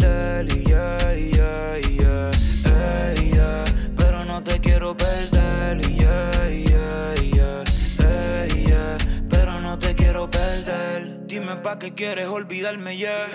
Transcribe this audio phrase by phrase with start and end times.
[0.00, 0.44] yeah.
[3.96, 5.80] Pero no te quiero perder.
[5.80, 6.30] Yeah.
[9.28, 11.26] Pero no te quiero perder.
[11.26, 13.26] Dime pa' qué quieres olvidarme, yeah.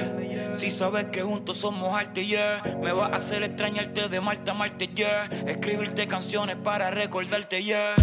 [0.53, 2.61] Si sabes que juntos somos arte, yeah.
[2.81, 5.25] Me va a hacer extrañarte de Marta a Marte, yeah.
[5.47, 7.95] Escribirte canciones para recordarte, yeah.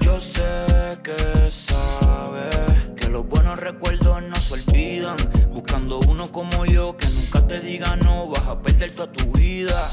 [0.00, 0.66] Yo sé
[1.02, 5.16] que sabes los buenos recuerdos no se olvidan.
[5.52, 9.90] Buscando uno como yo que nunca te diga no, vas a perder toda tu vida.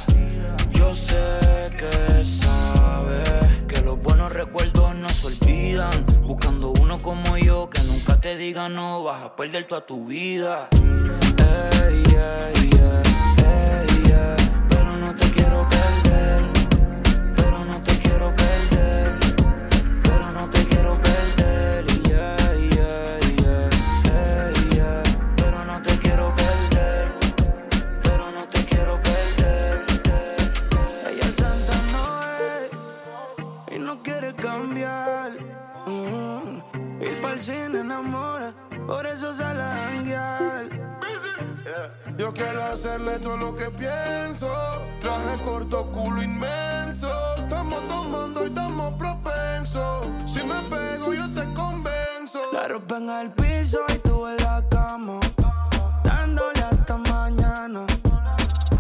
[0.71, 3.29] Yo sé que sabes
[3.67, 6.05] que los buenos recuerdos no se olvidan.
[6.25, 10.69] Buscando uno como yo que nunca te diga no, vas a perder toda tu vida.
[33.99, 35.31] No quiere cambiar.
[35.85, 37.01] Mm.
[37.01, 38.53] Ir pa'l cine enamora,
[38.87, 40.69] por eso sale a janguear.
[42.17, 44.47] Yo quiero hacerle todo lo que pienso.
[44.99, 47.09] Traje corto, culo inmenso.
[47.37, 50.07] Estamos tomando y estamos propensos.
[50.25, 52.39] Si me pego, yo te convenzo.
[52.53, 55.19] La ropa en el piso y tú en la cama.
[56.03, 57.85] Dándole hasta mañana.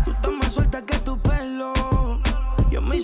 [0.03, 1.73] Tú estás más suelta que tu pelo.
[2.69, 2.99] Y en mi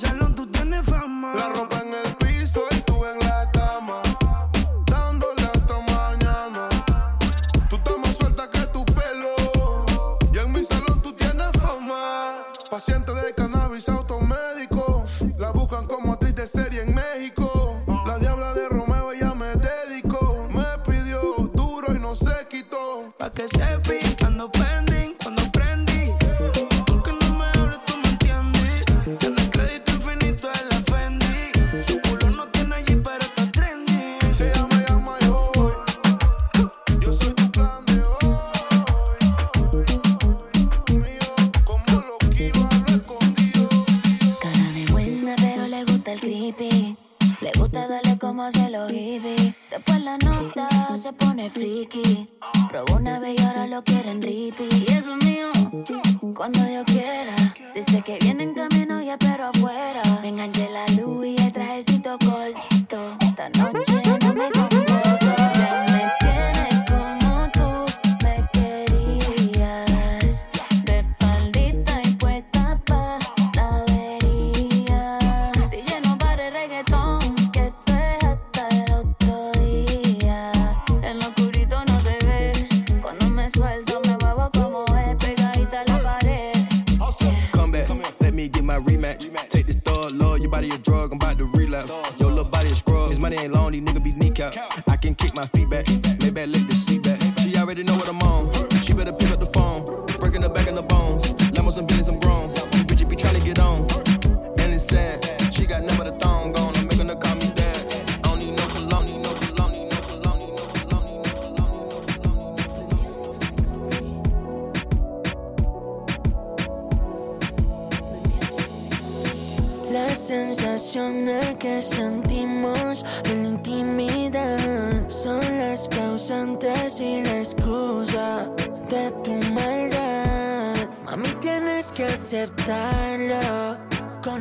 [51.50, 52.29] friki.
[52.69, 54.84] Probó una vez y ahora lo quieren rippy.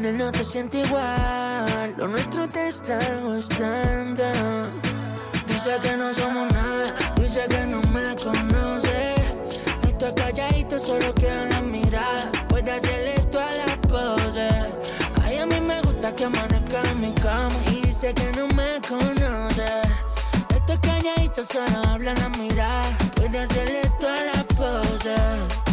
[0.06, 1.95] Él no te sientes igual.
[1.97, 4.23] Lo nuestro te está gustando.
[5.47, 6.95] Dice que no somos nada.
[7.17, 9.15] Dice que no me conoce.
[9.87, 12.31] Estoy calladito, solo queda la mirada.
[12.49, 14.49] Puede hacerle toda la pose.
[15.23, 17.56] Ay, a mí me gusta que amanezca en mi cama.
[17.71, 19.67] Y dice que no me conoce.
[20.55, 22.91] Estoy calladito, solo habla la mirada.
[23.15, 25.63] Puede hacerle toda la pose.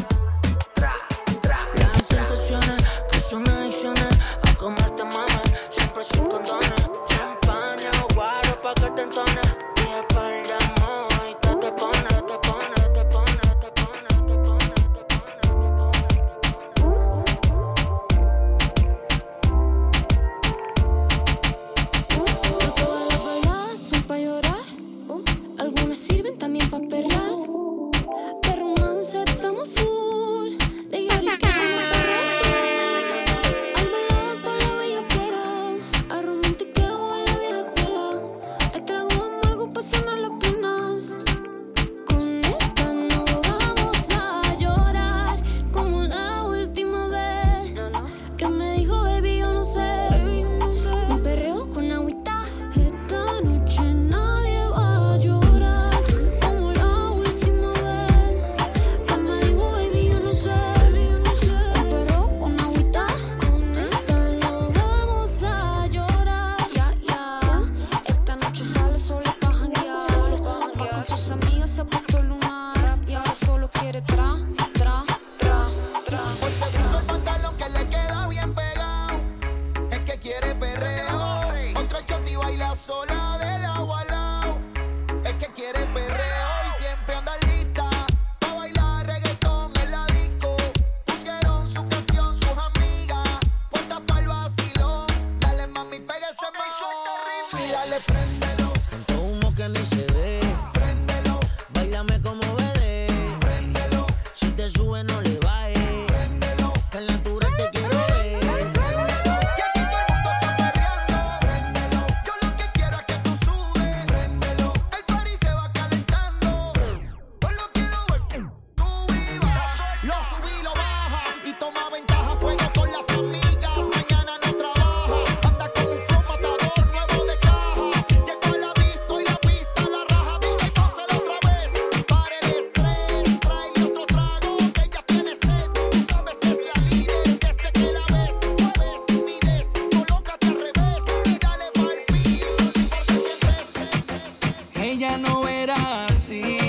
[145.02, 146.60] ya no era así.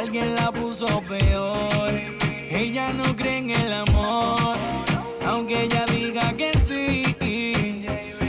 [0.00, 1.94] Alguien la puso peor.
[2.50, 4.56] Ella no cree en el amor,
[5.24, 7.04] aunque ella diga que sí.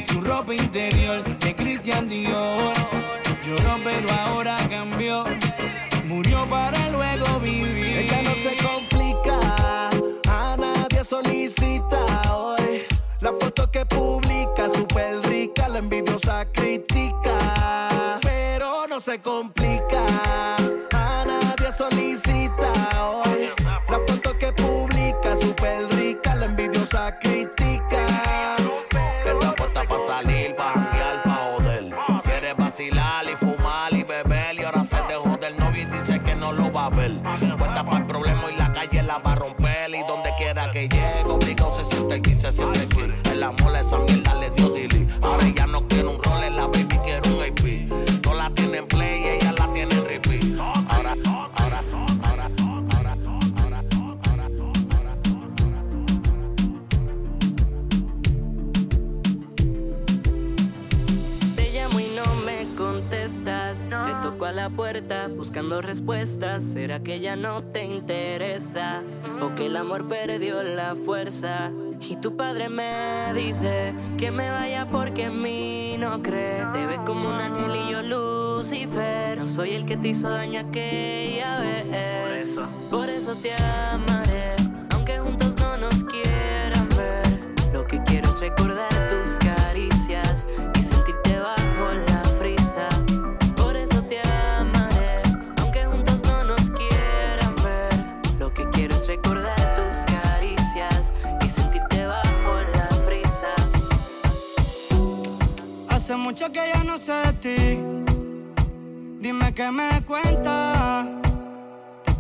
[0.08, 2.76] Su ropa interior de Christian Dior
[3.44, 5.24] lloró, pero ahora cambió.
[6.06, 7.98] Murió para luego vivir.
[8.04, 9.90] Ella no se complica,
[10.30, 12.06] a nadie solicita
[12.36, 12.84] hoy.
[13.22, 18.20] La foto que publica, super rica, la envidiosa critica.
[19.00, 20.06] Se complica,
[20.92, 23.50] a nadie solicita hoy.
[23.90, 28.06] La foto que publica, súper rica, la envidiosa critica.
[29.24, 31.96] Que puesta pa' salir, pa' janguear, pa' joder.
[32.24, 36.36] Quiere vacilar y fumar y beber y ahora se dejó del novio y dice que
[36.36, 37.14] no lo va a ver.
[37.56, 40.90] Puesta para el problema y la calle la va a romper y donde quiera que
[40.90, 43.14] llegue, obligado se siente aquí, se siente aquí.
[43.32, 44.27] El amor a esa mierda
[64.70, 66.62] la puerta buscando respuestas.
[66.62, 69.02] ¿Será que ya no te interesa?
[69.42, 71.72] ¿O que el amor perdió la fuerza?
[72.02, 76.66] Y tu padre me dice que me vaya porque en mí no cree.
[76.74, 79.38] Te ves como un ángel y yo Lucifer.
[79.38, 82.60] No soy el que te hizo daño aquella vez.
[82.90, 84.27] Por eso te amaré.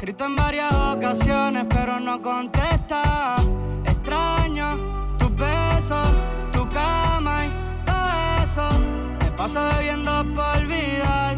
[0.07, 3.45] Escrito en varias ocasiones, pero no contestas.
[3.83, 6.07] Extraño tus besos,
[6.53, 7.49] tu cama y
[7.85, 8.79] todo eso.
[9.19, 11.35] Me paso bebiendo por olvidar,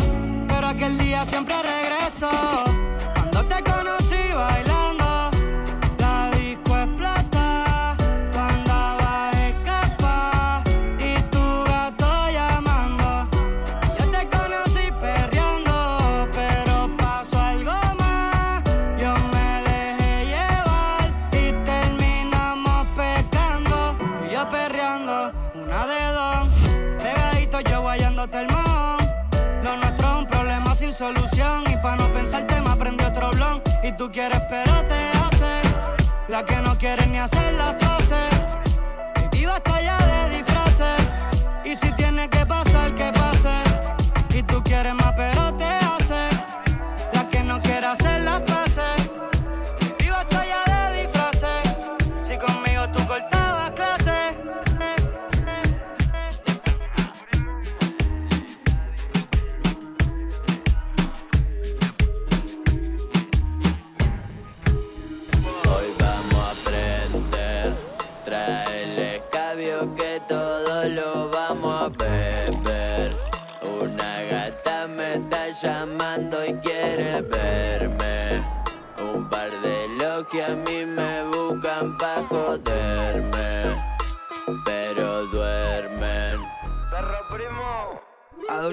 [0.47, 2.78] pero aquel día siempre regreso.
[28.19, 31.63] Lo nuestro es un problema sin solución.
[31.71, 33.61] Y pa' no pensarte me aprendí otro blon.
[33.81, 35.61] Y tú quieres, pero te hace.
[36.27, 38.29] La que no quiere ni hacer las poses.
[39.31, 41.01] Y basta ya de disfraces.
[41.63, 43.63] Y si tiene que pasar, que pase.
[44.38, 45.88] Y tú quieres más, pero te hace.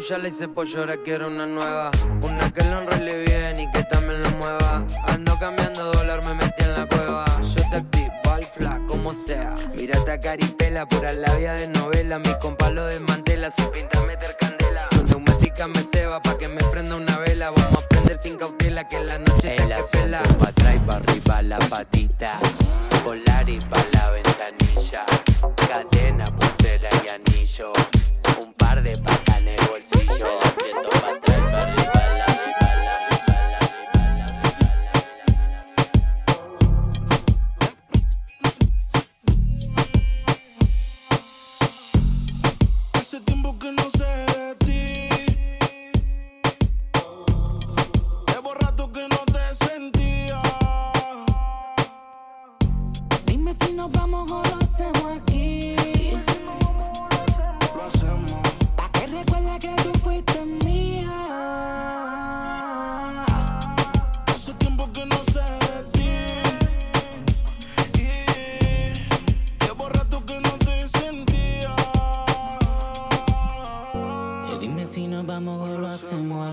[0.08, 1.90] Ya le hice pollo, ahora quiero una nueva.
[2.22, 4.84] Una que lo enrole bien y que también lo mueva.
[5.08, 7.25] Ando cambiando dólar, me metí en la cueva.
[7.40, 9.56] Yo te activo al fla, como sea.
[9.75, 12.18] Mírate a caripela, pura labia de novela.
[12.18, 14.82] Mi compa lo desmantela, su pinta meter candela.
[15.64, 17.50] Me ceba pa' que me prenda una vela.
[17.50, 20.22] Vamos a prender sin cautela que la noche El está que pela.
[20.22, 22.38] pa' atrás y pa' arriba la patita.
[23.04, 25.06] Polar y pa' la ventanilla.
[25.68, 27.72] Cadena, pulsera y anillo.
[28.40, 30.26] Un par de patas en el bolsillo.
[30.26, 33.15] El asiento pa' atrás y pa' arriba la arriba, la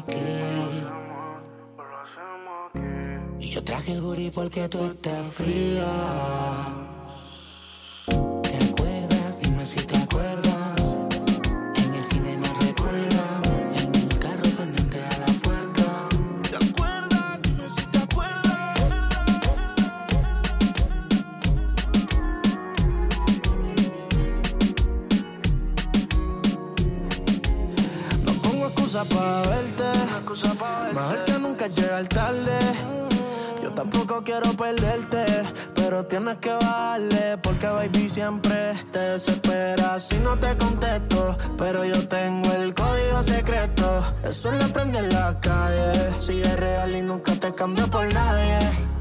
[0.07, 0.17] aquí.
[3.39, 5.85] Y yo traje el gurí porque tú estás fría.
[8.41, 9.41] ¿Te acuerdas?
[9.41, 10.81] Dime si te acuerdas.
[11.75, 13.41] En el cine nos recuerdan.
[13.75, 16.07] En el carro pendiente a la puerta.
[16.49, 17.41] ¿Te acuerdas?
[17.43, 18.79] Dime si te acuerdas.
[28.25, 29.92] No pongo excusa para verte.
[30.93, 32.59] Mejor que nunca llegar tarde.
[33.61, 35.25] Yo tampoco quiero perderte,
[35.73, 41.35] pero tienes que bajarle porque baby siempre te desespera si no te contesto.
[41.57, 46.21] Pero yo tengo el código secreto, eso lo aprendí en la calle.
[46.21, 48.92] Sigue real y nunca te cambio por nadie.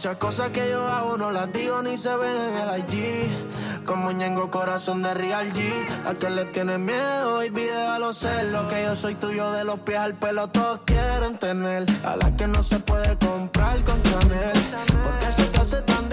[0.00, 3.84] Muchas cosas que yo hago no las digo ni se ven en el IG.
[3.84, 5.60] Como ñengo corazón de Real G.
[6.06, 8.46] A que le tiene miedo y déjalo ser.
[8.46, 11.84] Lo que yo soy tuyo de los pies al pelo todos quieren tener.
[12.02, 14.58] A la que no se puede comprar con Chanel.
[15.04, 16.08] Porque se te hace tan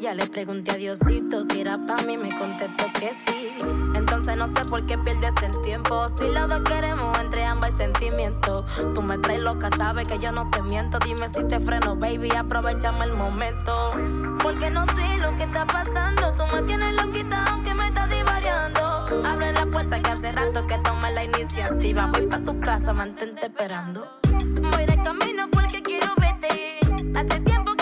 [0.00, 3.52] Ya le pregunté a Diosito si era pa' mí, me contestó que sí.
[3.94, 6.08] Entonces no sé por qué pierdes el tiempo.
[6.10, 8.66] Si los dos queremos, entre ambas hay sentimiento.
[8.94, 10.98] Tú me traes loca, sabes que yo no te miento.
[10.98, 13.90] Dime si te freno, baby, aprovechame el momento.
[14.42, 16.30] Porque no sé lo que está pasando.
[16.32, 19.06] Tú me tienes loquita, aunque me estás divariando.
[19.24, 22.10] Abre la puerta que hace rato que toma la iniciativa.
[22.12, 24.06] Voy pa' tu casa, mantente esperando.
[24.30, 26.78] Voy de camino porque quiero verte.
[27.16, 27.73] Hace tiempo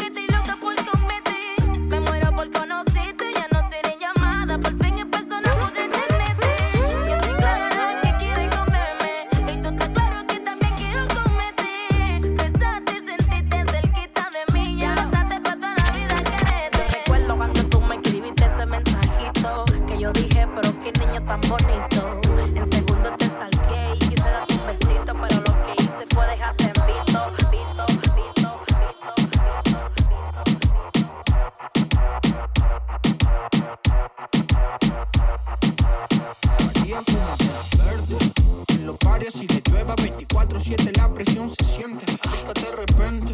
[39.33, 42.05] si le llueva 24-7 la presión se siente.
[42.07, 43.33] Rica de repente.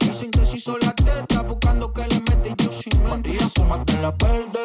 [0.00, 3.30] Dicen que si sola teta buscando que le mete yo sin mente.
[3.30, 4.60] María fumate la verde.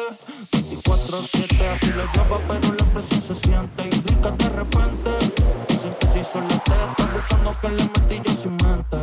[0.52, 3.88] 24-7 así le llueva pero la presión se siente.
[3.88, 5.10] Y rica de repente.
[5.68, 8.96] Dicen que si sola teta buscando que le mete yo sin mente.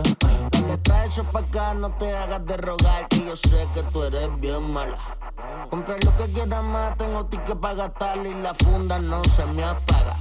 [0.51, 4.03] Dale, trae eso pa' acá, no te hagas de rogar, que yo sé que tú
[4.03, 4.97] eres bien mala.
[5.69, 9.63] Compra lo que quieras más, tengo ticket para gastar y la funda no se me
[9.63, 10.17] apaga.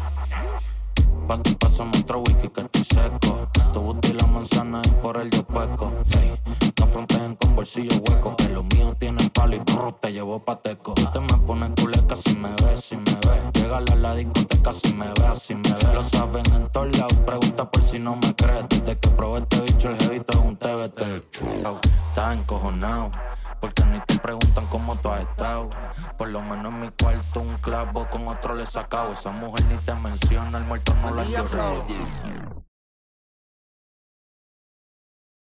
[1.45, 3.49] Y pásame otro whisky que estoy seco.
[3.73, 5.93] Tu booty y la manzana y por el yo peco.
[6.19, 6.39] Ey,
[6.79, 8.37] no fronteen con bolsillo hueco.
[8.37, 10.95] Que los míos tienen palo Molly, te llevo pateco.
[10.95, 13.53] Te me pones culeca si me ves, si me ves.
[13.55, 15.95] Llega a la discoteca si me ves, si me ves.
[15.95, 18.65] Lo saben en todos lados, pregunta por si no me crees.
[18.69, 21.03] Desde que probé este bicho, el jevito es un TBT.
[22.11, 23.11] Estás encojonado.
[23.61, 24.01] Porque ni
[25.09, 25.71] has estado.
[26.19, 29.13] Por lo menos en mi cuarto un clavo con otro le sacado.
[29.13, 31.87] Esa mujer ni te menciona, el muerto no lo ha llorado.